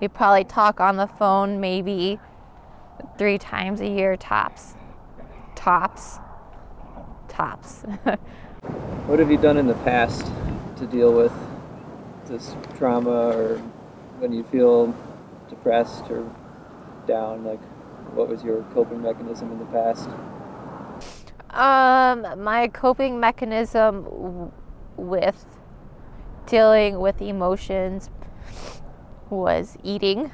[0.00, 2.18] we probably talk on the phone maybe
[3.18, 4.74] three times a year tops.
[5.54, 6.18] Tops.
[7.28, 7.82] Tops.
[9.06, 10.26] what have you done in the past
[10.78, 11.32] to deal with
[12.30, 13.58] this trauma or
[14.18, 14.94] when you feel
[15.48, 16.24] depressed or
[17.06, 17.44] down?
[17.44, 17.60] Like,
[18.14, 20.08] what was your coping mechanism in the past?
[21.50, 24.52] Um, my coping mechanism
[24.96, 25.44] with
[26.46, 28.08] dealing with emotions
[29.28, 30.30] was eating.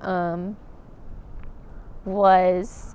[0.00, 0.56] Um,
[2.04, 2.94] was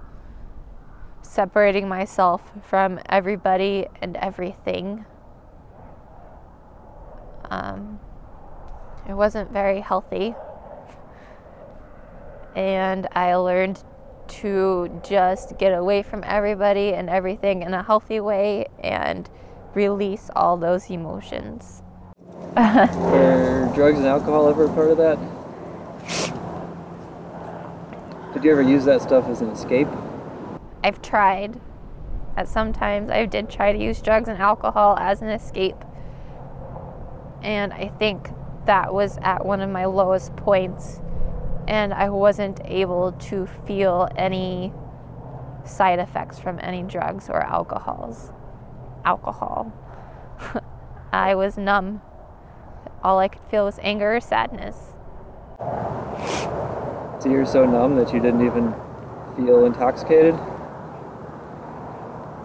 [1.21, 5.05] separating myself from everybody and everything.
[7.49, 7.99] Um,
[9.07, 10.35] it wasn't very healthy.
[12.55, 13.83] And I learned
[14.27, 19.29] to just get away from everybody and everything in a healthy way and
[19.73, 21.83] release all those emotions.
[22.55, 25.19] Were drugs and alcohol ever a part of that?
[28.33, 29.87] Did you ever use that stuff as an escape?
[30.83, 31.59] I've tried.
[32.37, 35.77] At sometimes I did try to use drugs and alcohol as an escape.
[37.45, 38.31] And I think
[38.65, 40.99] that was at one of my lowest points
[41.67, 44.73] and I wasn't able to feel any
[45.63, 48.31] side effects from any drugs or alcohols.
[49.05, 49.71] Alcohol.
[51.13, 52.01] I was numb.
[53.03, 54.75] All I could feel was anger or sadness.
[57.19, 58.73] So you're so numb that you didn't even
[59.35, 60.33] feel intoxicated?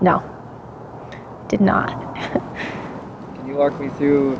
[0.02, 0.22] No.
[1.48, 1.88] Did not.
[3.36, 4.38] Can you walk me through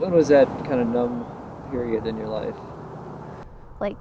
[0.00, 1.26] when was that kind of numb
[1.70, 2.56] period in your life?
[3.80, 3.98] Like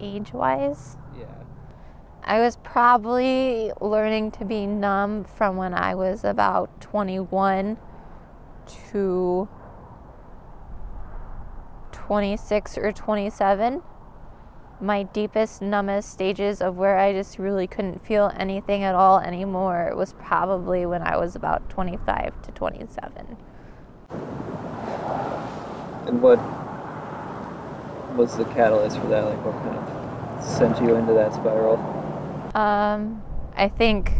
[0.00, 0.96] age wise?
[1.16, 1.26] Yeah.
[2.22, 7.76] I was probably learning to be numb from when I was about 21
[8.92, 9.48] to
[11.92, 13.82] 26 or 27.
[14.80, 19.92] My deepest, numbest stages of where I just really couldn't feel anything at all anymore
[19.94, 23.36] was probably when I was about 25 to 27.
[26.06, 26.38] And what
[28.16, 29.24] was the catalyst for that?
[29.24, 31.76] Like, what kind of sent you into that spiral?
[32.54, 33.22] Um,
[33.56, 34.12] I think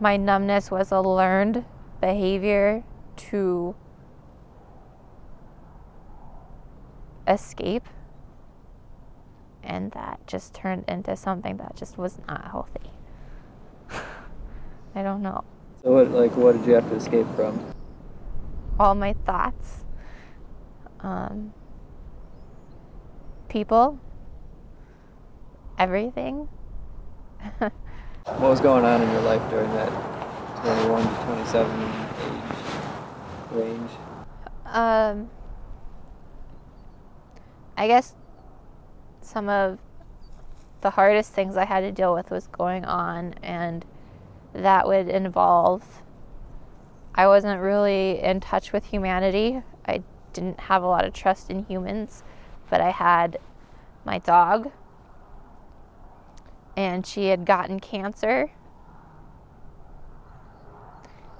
[0.00, 1.64] my numbness was a learned
[2.00, 2.82] behavior
[3.16, 3.74] to
[7.28, 7.86] escape,
[9.62, 12.90] and that just turned into something that just was not healthy.
[14.94, 15.44] I don't know.
[15.82, 17.62] So, what, like, what did you have to escape from?
[18.80, 19.84] All my thoughts,
[21.00, 21.52] um,
[23.50, 24.00] people,
[25.78, 26.48] everything.
[27.58, 29.90] what was going on in your life during that
[30.62, 31.92] 21 to 27 age
[33.52, 33.90] range?
[34.64, 35.28] Um,
[37.76, 38.14] I guess
[39.20, 39.78] some of
[40.80, 43.84] the hardest things I had to deal with was going on, and
[44.54, 46.02] that would involve
[47.14, 49.62] I wasn't really in touch with humanity.
[49.86, 52.22] I didn't have a lot of trust in humans,
[52.68, 53.38] but I had
[54.04, 54.70] my dog,
[56.76, 58.50] and she had gotten cancer.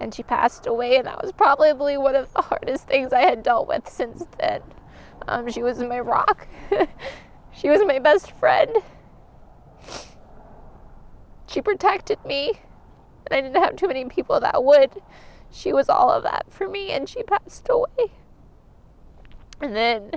[0.01, 3.43] And she passed away, and that was probably one of the hardest things I had
[3.43, 4.63] dealt with since then.
[5.29, 6.49] Um, she was my rock.
[7.53, 8.77] she was my best friend.
[11.47, 12.61] She protected me,
[13.27, 14.91] and I didn't have too many people that would
[15.51, 18.13] she was all of that for me and she passed away.
[19.61, 20.13] And then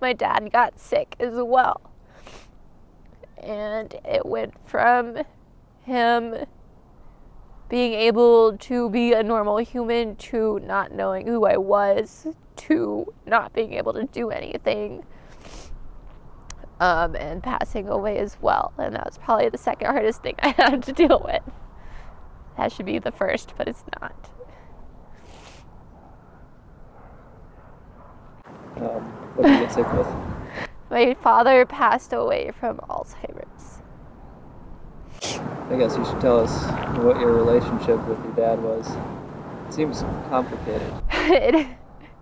[0.00, 1.80] my dad got sick as well.
[3.36, 5.18] And it went from
[5.82, 6.46] him
[7.68, 13.52] being able to be a normal human to not knowing who I was to not
[13.52, 15.04] being able to do anything
[16.80, 18.72] um, and passing away as well.
[18.78, 21.42] And that was probably the second hardest thing I had to deal with.
[22.56, 24.30] That should be the first, but it's not.
[28.76, 29.02] Um,
[29.36, 30.08] what did you get sick with?
[30.90, 33.82] My father passed away from Alzheimer's.
[35.70, 36.64] I guess you should tell us
[36.98, 38.88] what your relationship with your dad was.
[39.68, 40.92] It seems complicated.
[41.10, 41.66] it,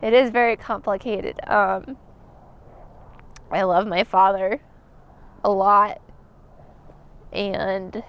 [0.01, 1.41] it is very complicated.
[1.49, 1.97] Um,
[3.51, 4.61] I love my father
[5.45, 6.01] a lot,
[7.33, 8.03] and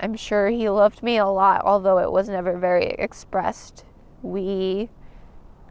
[0.00, 3.84] I'm sure he loved me a lot, although it was never very expressed.
[4.22, 4.90] We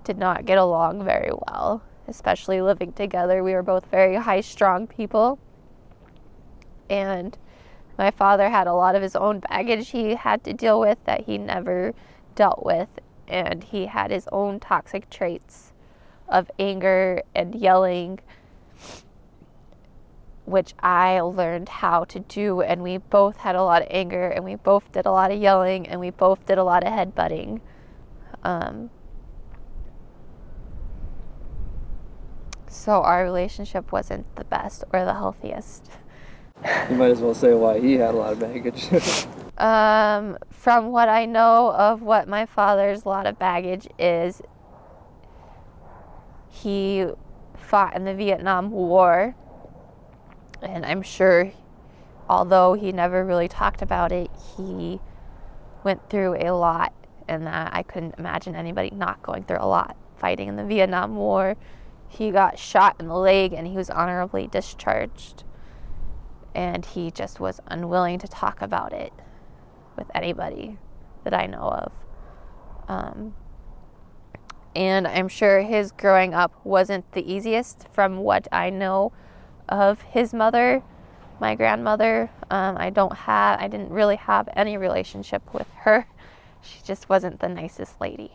[0.04, 3.43] did not get along very well, especially living together.
[3.43, 5.39] We were both very high strung people.
[6.89, 7.38] And
[7.97, 11.26] my father had a lot of his own baggage he had to deal with that
[11.26, 11.93] he never
[12.36, 12.89] dealt with.
[13.28, 15.72] And he had his own toxic traits
[16.28, 18.20] of anger and yelling,
[20.45, 22.62] which I learned how to do.
[22.62, 25.39] And we both had a lot of anger, and we both did a lot of
[25.39, 27.62] yelling, and we both did a lot of headbutting.
[28.43, 28.89] Um,
[32.72, 35.89] so our relationship wasn't the best or the healthiest.
[36.89, 38.88] You might as well say why he had a lot of baggage.
[39.57, 44.41] um, from what I know of what my father's lot of baggage is,
[46.49, 47.07] he
[47.57, 49.36] fought in the Vietnam War,
[50.61, 51.51] and I'm sure,
[52.30, 54.99] although he never really talked about it, he
[55.84, 56.93] went through a lot,
[57.28, 61.15] and that I couldn't imagine anybody not going through a lot fighting in the Vietnam
[61.15, 61.57] War.
[62.12, 65.45] He got shot in the leg and he was honorably discharged
[66.53, 69.14] and he just was unwilling to talk about it
[69.95, 70.78] with anybody
[71.24, 71.91] that I know of.
[72.89, 73.34] Um,
[74.76, 79.14] and I'm sure his growing up wasn't the easiest from what I know
[79.70, 80.84] of his mother,
[81.39, 82.30] my grandmother.
[82.49, 86.07] Um, I don't have, I didn't really have any relationship with her.
[86.64, 88.34] She just wasn't the nicest lady.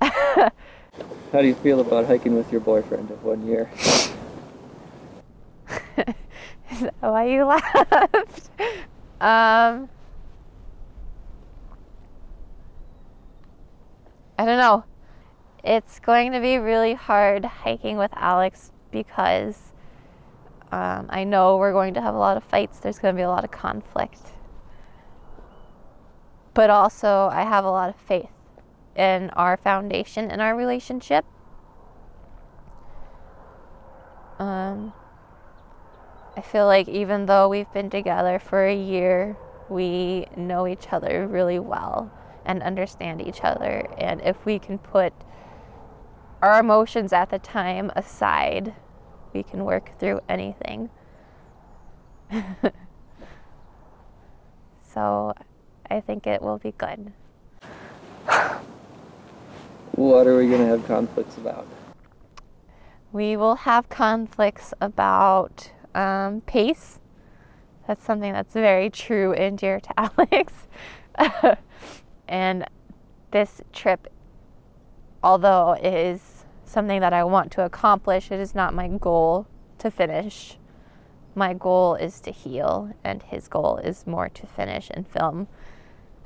[1.32, 3.70] How do you feel about hiking with your boyfriend of one year?
[6.70, 8.50] Is that why you laughed?
[9.20, 9.88] um,
[14.38, 14.84] I don't know.
[15.62, 19.72] It's going to be really hard hiking with Alex because
[20.72, 22.80] um, I know we're going to have a lot of fights.
[22.80, 24.20] There's going to be a lot of conflict.
[26.54, 28.30] But also, I have a lot of faith
[28.96, 31.24] in our foundation in our relationship.
[34.38, 34.92] Um,
[36.36, 39.36] I feel like even though we've been together for a year,
[39.68, 42.10] we know each other really well
[42.44, 43.86] and understand each other.
[43.98, 45.12] And if we can put
[46.40, 48.74] our emotions at the time aside,
[49.34, 50.88] we can work through anything.
[54.82, 55.34] so
[55.90, 57.12] I think it will be good.
[60.00, 61.66] What are we going to have conflicts about?
[63.12, 67.00] We will have conflicts about um, pace.
[67.86, 70.54] That's something that's very true and dear to Alex.
[72.28, 72.64] and
[73.30, 74.10] this trip,
[75.22, 79.48] although it is something that I want to accomplish, it is not my goal
[79.80, 80.56] to finish.
[81.34, 85.46] My goal is to heal, and his goal is more to finish and film.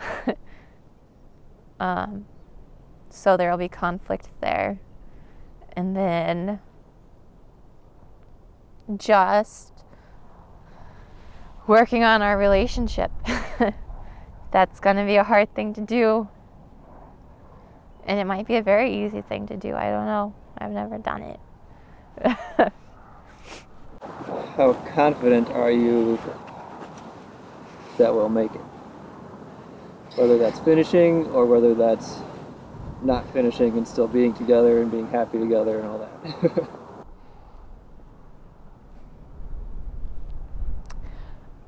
[1.81, 2.27] um,
[3.15, 4.81] so there will be conflict there.
[5.77, 6.59] And then
[8.97, 9.73] just
[11.67, 13.11] working on our relationship.
[14.51, 16.29] That's going to be a hard thing to do.
[18.07, 19.75] And it might be a very easy thing to do.
[19.75, 20.35] I don't know.
[20.59, 21.41] I've never done it.
[24.57, 26.19] How confident are you
[27.99, 28.61] that we'll make it?
[30.17, 32.21] Whether that's finishing or whether that's
[33.05, 36.69] not finishing and still being together and being happy together and all that.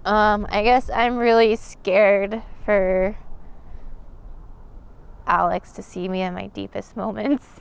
[0.06, 3.18] Um, I guess I'm really scared for
[5.26, 7.44] Alex to see me in my deepest moments.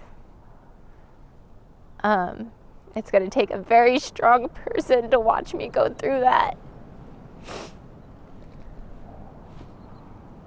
[2.03, 2.51] Um,
[2.95, 6.55] it's going to take a very strong person to watch me go through that.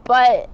[0.05, 0.49] But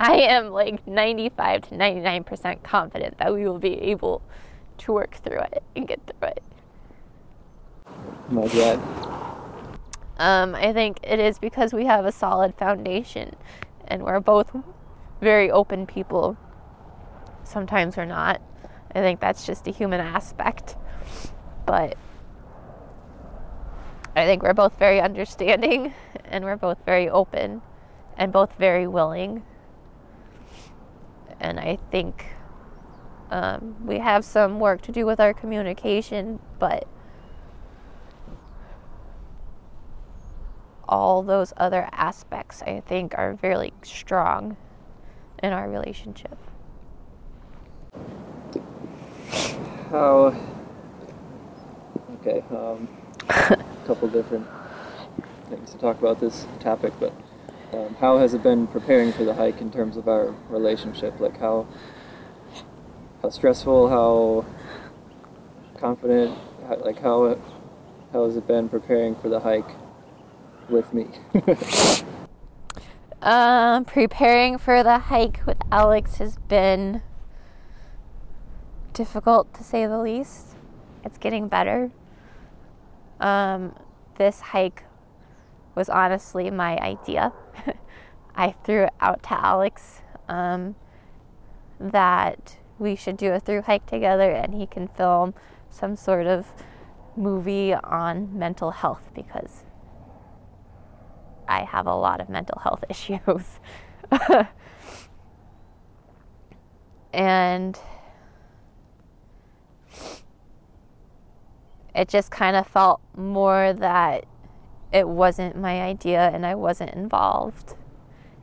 [0.00, 4.22] I am like 95 to 99% confident that we will be able
[4.78, 6.42] to work through it and get through it.
[8.30, 8.80] My God.
[10.16, 13.36] Um, I think it is because we have a solid foundation
[13.88, 14.56] and we're both
[15.20, 16.38] very open people.
[17.44, 18.40] Sometimes we're not.
[18.94, 20.76] I think that's just a human aspect.
[21.66, 21.98] But
[24.16, 25.92] I think we're both very understanding
[26.24, 27.60] and we're both very open
[28.16, 29.42] and both very willing.
[31.40, 32.26] And I think
[33.30, 36.86] um, we have some work to do with our communication, but
[40.88, 44.56] all those other aspects, I think, are very strong
[45.42, 46.36] in our relationship.
[49.90, 50.34] How?
[52.20, 52.88] Okay, um,
[53.28, 54.46] a couple different
[55.48, 57.12] things to talk about this topic, but
[57.72, 61.20] um, how has it been preparing for the hike in terms of our relationship?
[61.20, 61.66] Like, how
[63.22, 64.44] how stressful, how
[65.78, 67.38] confident, how, like how
[68.12, 69.70] how has it been preparing for the hike
[70.68, 71.06] with me?
[73.22, 77.02] um, preparing for the hike with Alex has been
[78.92, 80.56] difficult to say the least.
[81.04, 81.90] It's getting better.
[83.20, 83.74] Um,
[84.18, 84.84] this hike
[85.74, 87.32] was honestly my idea.
[88.34, 90.76] I threw it out to Alex um,
[91.78, 95.34] that we should do a through hike together and he can film
[95.68, 96.52] some sort of
[97.16, 99.64] movie on mental health because
[101.48, 103.60] I have a lot of mental health issues.
[107.12, 107.78] and
[111.94, 114.24] it just kind of felt more that
[114.92, 117.74] it wasn't my idea and I wasn't involved.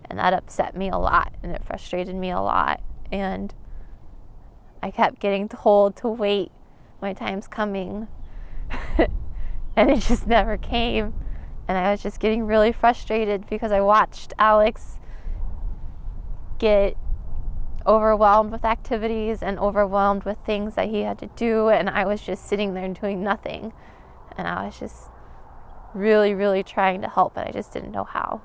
[0.10, 2.82] And that upset me a lot and it frustrated me a lot.
[3.12, 3.54] And
[4.82, 6.52] I kept getting told to wait,
[7.02, 8.08] my time's coming.
[9.76, 11.14] and it just never came.
[11.68, 15.00] And I was just getting really frustrated because I watched Alex
[16.60, 16.96] get
[17.86, 21.68] overwhelmed with activities and overwhelmed with things that he had to do.
[21.68, 23.74] And I was just sitting there doing nothing.
[24.38, 25.10] And I was just
[25.98, 28.42] really, really trying to help, but I just didn't know how.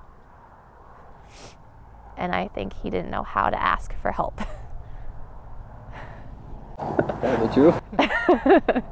[2.16, 4.36] And I think he didn't know how to ask for help.
[6.76, 7.72] Probably true.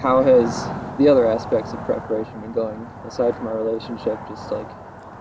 [0.00, 0.64] how has
[0.98, 4.18] the other aspects of preparation been going aside from our relationship?
[4.28, 4.68] Just like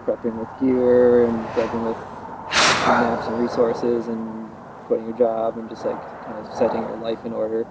[0.05, 1.97] prepping with gear and prepping with
[2.88, 4.49] maps and resources and
[4.85, 7.63] quitting your job and just like kind of setting your life in order.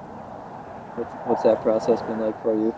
[0.96, 2.74] What's, what's that process been like for you?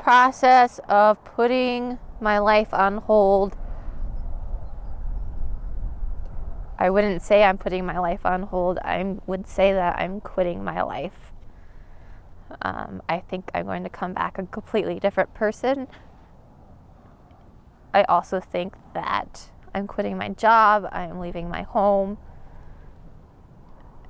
[0.00, 3.56] Process of putting my life on hold.
[6.78, 8.78] I wouldn't say I'm putting my life on hold.
[8.78, 11.32] I would say that I'm quitting my life.
[12.62, 15.86] Um, I think I'm going to come back a completely different person.
[17.92, 22.16] I also think that I'm quitting my job, I'm leaving my home.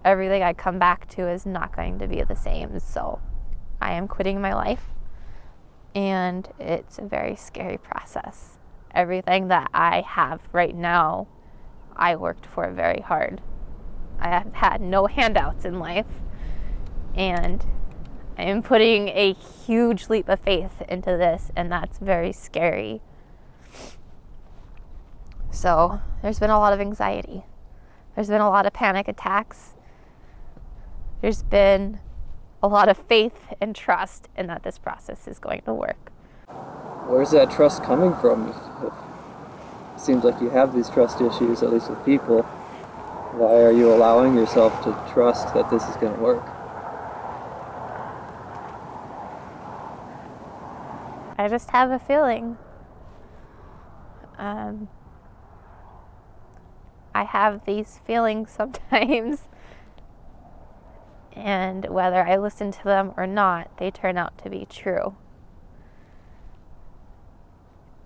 [0.05, 2.78] Everything I come back to is not going to be the same.
[2.78, 3.20] So
[3.80, 4.84] I am quitting my life
[5.95, 8.59] and it's a very scary process.
[8.95, 11.28] Everything that I have right now,
[11.97, 13.41] I worked for very hard.
[14.18, 16.07] I have had no handouts in life,
[17.14, 17.64] and
[18.36, 23.01] I am putting a huge leap of faith into this, and that's very scary.
[25.51, 27.45] So, there's been a lot of anxiety.
[28.14, 29.74] There's been a lot of panic attacks.
[31.20, 32.01] There's been
[32.62, 36.11] a lot of faith and trust in that this process is going to work.
[37.06, 38.48] Where's that trust coming from?
[38.82, 42.42] It seems like you have these trust issues, at least with people.
[43.32, 46.44] Why are you allowing yourself to trust that this is going to work?
[51.38, 52.58] I just have a feeling.
[54.36, 54.88] Um,
[57.14, 59.48] I have these feelings sometimes
[61.33, 65.16] and whether I listen to them or not, they turn out to be true.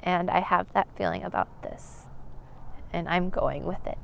[0.02, 2.02] And I have that feeling about this,
[2.92, 3.98] and I'm going with it.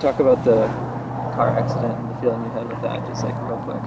[0.00, 0.66] Talk about the
[1.34, 3.82] car accident and the feeling you had with that, just like real quick.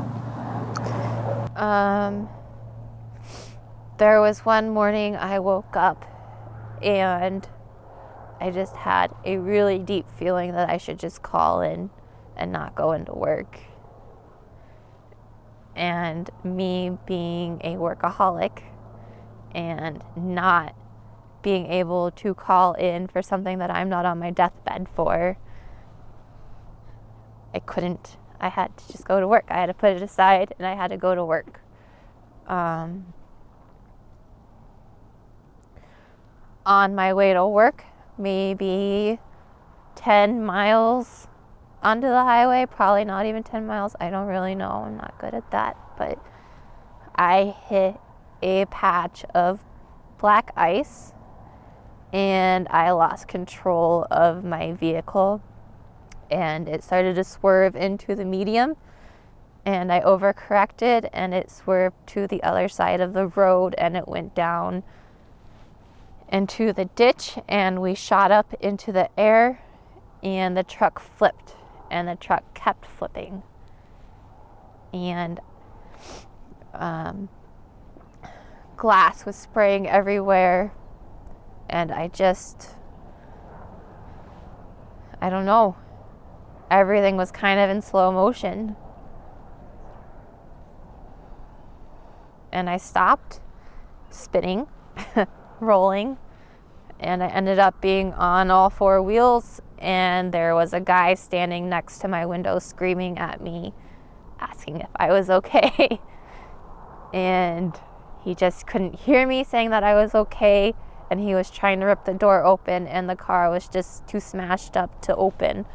[1.58, 2.30] Um,
[3.98, 6.06] there was one morning I woke up
[6.82, 7.48] and
[8.40, 11.92] I just had a really deep feeling that I should just call in
[12.42, 13.60] and not going to work.
[15.76, 18.64] And me being a workaholic
[19.54, 20.76] and not
[21.44, 25.38] being able to call in for something that I'm not on my deathbed for,
[27.54, 28.18] I couldn't.
[28.40, 29.46] I had to just go to work.
[29.50, 31.62] I had to put it aside and I had to go to work.
[32.48, 33.14] Um,
[36.66, 37.86] on my way to work,
[38.18, 39.20] maybe
[39.96, 41.28] 10 miles
[41.82, 43.96] onto the highway, probably not even 10 miles.
[44.00, 44.84] I don't really know.
[44.86, 45.78] I'm not good at that.
[45.98, 46.24] But
[47.16, 48.00] I hit
[48.42, 49.60] a patch of
[50.18, 51.14] black ice
[52.14, 55.42] and I lost control of my vehicle
[56.30, 58.76] and it started to swerve into the medium
[59.66, 64.08] and I overcorrected and it swerved to the other side of the road and it
[64.08, 64.84] went down
[66.32, 69.62] into the ditch and we shot up into the air
[70.24, 71.56] and the truck flipped
[71.92, 73.44] and the truck kept flipping.
[74.94, 75.40] And
[76.74, 77.30] um,
[78.78, 80.74] glass was spraying everywhere.
[81.70, 82.76] And I just,
[85.22, 85.76] I don't know.
[86.72, 88.78] everything was kind of in slow motion.
[92.54, 93.42] And I stopped
[94.10, 94.68] spinning,
[95.60, 96.18] rolling,
[97.00, 99.62] and I ended up being on all four wheels.
[99.82, 103.74] And there was a guy standing next to my window screaming at me,
[104.40, 106.00] asking if I was okay.
[107.14, 107.78] and
[108.24, 110.76] he just couldn't hear me saying that I was okay.
[111.10, 114.20] And he was trying to rip the door open, and the car was just too
[114.22, 115.66] smashed up to open.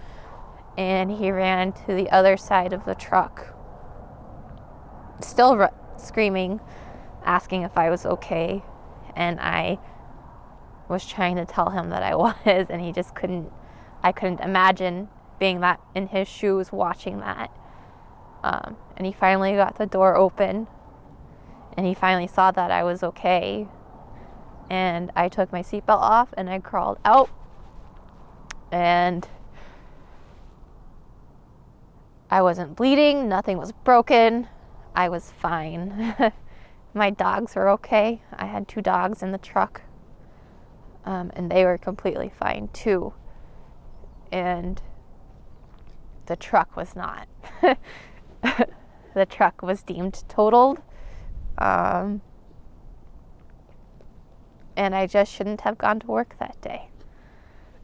[0.79, 3.55] And he ran to the other side of the truck,
[5.21, 6.61] still r- screaming,
[7.25, 8.63] asking if I was okay.
[9.15, 9.79] And I
[10.89, 13.51] was trying to tell him that I was, and he just couldn't.
[14.03, 17.51] I couldn't imagine being that in his shoes, watching that.
[18.43, 20.67] Um, and he finally got the door open,
[21.77, 23.67] and he finally saw that I was okay.
[24.71, 27.31] And I took my seatbelt off and I crawled out.
[28.73, 29.29] And
[32.31, 34.49] I wasn't bleeding, nothing was broken.
[34.95, 36.17] I was fine.
[36.95, 38.23] my dogs were okay.
[38.33, 39.83] I had two dogs in the truck,
[41.05, 43.13] um, and they were completely fine too.
[44.33, 44.81] And
[46.27, 47.29] the truck was not.
[49.15, 50.81] the truck was deemed totaled.
[51.59, 52.21] Um,
[54.77, 56.91] and I just shouldn't have gone to work that day.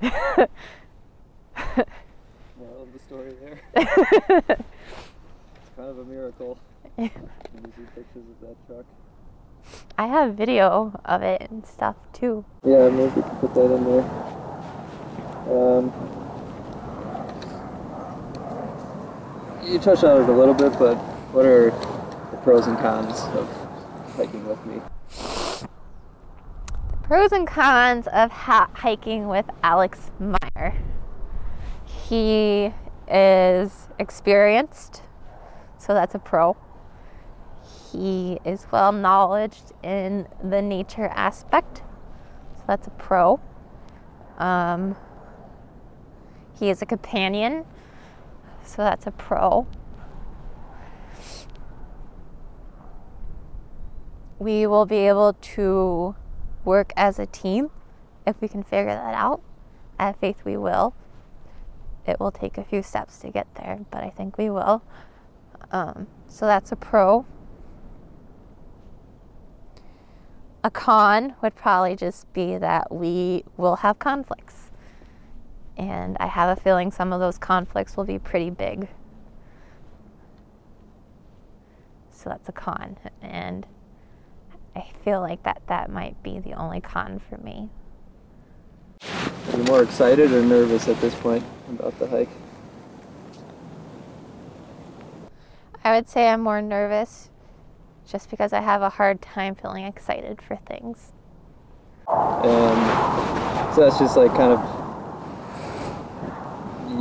[0.03, 0.51] Moral
[2.83, 3.61] of the story there.
[3.75, 4.61] it's
[5.77, 6.59] kind of a miracle
[6.97, 8.85] when you see pictures of that truck.
[9.97, 12.45] I have video of it and stuff too.
[12.65, 14.05] Yeah, maybe we can put that in there.
[15.49, 15.93] Um,
[19.65, 20.97] you touched on it a little bit, but
[21.33, 21.71] what are
[22.31, 23.49] the pros and cons of
[24.17, 24.81] hiking with me?
[27.03, 30.77] Pros and cons of ha- hiking with Alex Maier.
[31.85, 32.73] He
[33.09, 35.03] is experienced,
[35.79, 36.57] so that's a pro.
[37.93, 41.83] He is well knowledged in the nature aspect,
[42.57, 43.41] so that's a pro.
[44.39, 44.97] Um,
[46.59, 47.65] he is a companion,
[48.65, 49.67] so that's a pro.
[54.39, 56.17] We will be able to
[56.65, 57.71] work as a team
[58.27, 59.41] if we can figure that out.
[59.99, 60.95] I have faith we will.
[62.07, 64.83] It will take a few steps to get there, but I think we will.
[65.71, 67.25] Um, so that's a pro.
[70.65, 74.72] A con would probably just be that we will have conflicts.
[75.83, 78.89] And I have a feeling some of those conflicts will be pretty big.
[82.13, 82.99] So that's a con.
[83.21, 83.67] And
[84.77, 87.69] I feel like that that might be the only con for me.
[89.53, 92.29] Are you more excited or nervous at this point about the hike?
[95.83, 97.29] I would say I'm more nervous
[98.07, 101.13] just because I have a hard time feeling excited for things.
[102.09, 104.82] And so that's just like kind of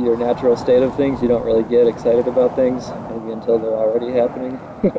[0.02, 1.22] your natural state of things.
[1.22, 4.58] You don't really get excited about things maybe until they're already happening.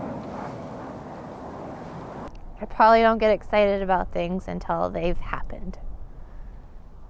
[2.62, 5.80] I probably don't get excited about things until they've happened.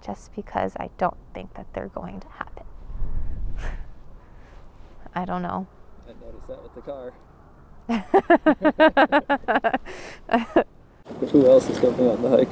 [0.03, 2.65] Just because I don't think that they're going to happen.
[5.15, 5.67] I don't know.
[6.07, 7.13] I noticed that with the car.
[11.31, 12.49] Who else is coming on the hike?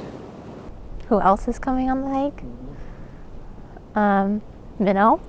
[1.08, 2.42] Who else is coming on the hike?
[3.94, 4.42] Um,
[4.78, 5.20] Minnow.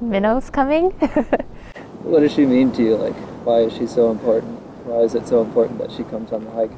[0.00, 0.92] Minnow's coming.
[2.08, 2.96] What does she mean to you?
[2.96, 4.58] Like, why is she so important?
[4.86, 6.70] Why is it so important that she comes on the hike?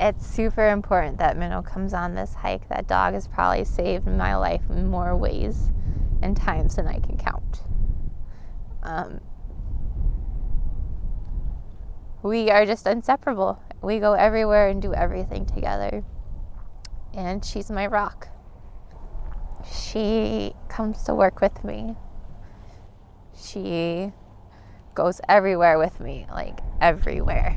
[0.00, 2.68] it's super important that Minnow comes on this hike.
[2.68, 5.72] That dog has probably saved my life in more ways
[6.22, 7.62] and times than I can count.
[8.84, 9.20] Um,
[12.22, 13.60] we are just inseparable.
[13.82, 16.04] We go everywhere and do everything together.
[17.14, 18.28] And she's my rock.
[19.72, 21.96] She comes to work with me.
[23.36, 24.12] She
[24.94, 27.56] goes everywhere with me, like everywhere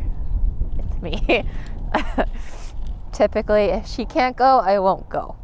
[0.76, 1.46] with me.
[3.12, 5.36] Typically, if she can't go, I won't go.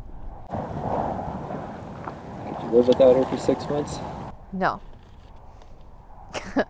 [2.47, 3.99] Could you live without her for six months?
[4.53, 4.82] No.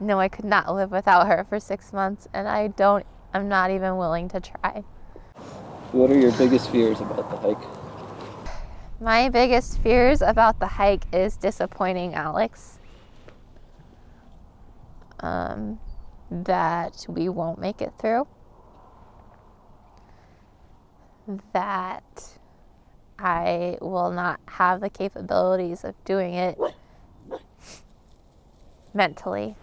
[0.00, 3.04] no, I could not live without her for six months, and I don't,
[3.34, 4.84] I'm not even willing to try.
[5.92, 7.85] What are your biggest fears about the hike?
[9.00, 12.78] My biggest fears about the hike is disappointing Alex.
[15.20, 15.78] Um,
[16.30, 18.26] that we won't make it through.
[21.52, 22.38] that
[23.18, 26.56] I will not have the capabilities of doing it
[28.94, 29.56] mentally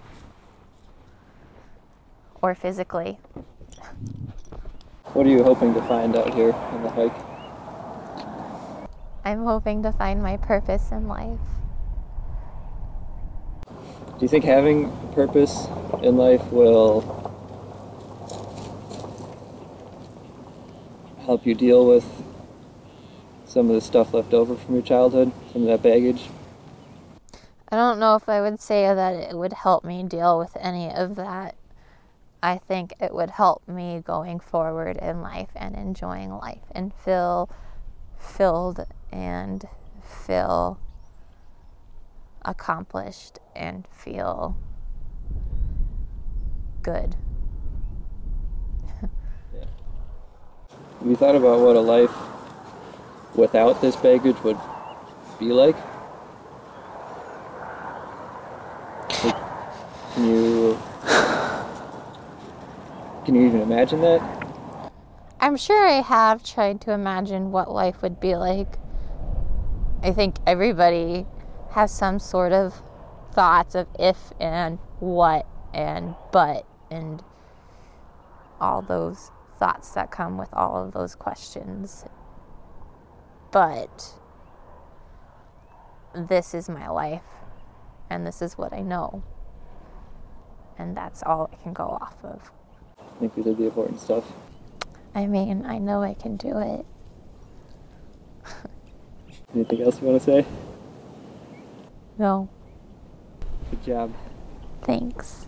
[2.41, 3.17] or physically.
[5.13, 7.32] What are you hoping to find out here on the hike?
[9.25, 11.39] I'm hoping to find my purpose in life.
[13.67, 15.67] Do you think having a purpose
[16.01, 17.01] in life will
[21.25, 22.05] help you deal with
[23.45, 26.23] some of the stuff left over from your childhood, some of that baggage?
[27.69, 30.91] I don't know if I would say that it would help me deal with any
[30.91, 31.55] of that.
[32.41, 37.49] I think it would help me going forward in life and enjoying life and feel
[38.19, 39.63] filled and
[40.03, 40.79] feel
[42.43, 44.57] accomplished and feel
[46.81, 47.15] good.
[48.99, 49.09] Have
[51.05, 52.11] you thought about what a life
[53.35, 54.57] without this baggage would
[55.39, 55.75] be like?
[59.23, 59.35] Like,
[60.15, 60.79] can you
[63.25, 64.49] can you even imagine that?
[65.39, 68.79] I'm sure I have tried to imagine what life would be like.
[70.03, 71.25] I think everybody
[71.71, 72.83] has some sort of
[73.31, 77.23] thoughts of if and what and but and
[78.59, 82.03] all those thoughts that come with all of those questions.
[83.53, 84.13] But
[86.13, 87.21] this is my life
[88.09, 89.23] and this is what I know.
[90.77, 92.51] And that's all I can go off of.
[92.99, 94.25] I think we did the important stuff.
[95.15, 96.85] I mean, I know I can do it.
[99.55, 100.45] Anything else you want to say?
[102.17, 102.49] No.
[103.69, 104.13] Good job.
[104.83, 105.47] Thanks.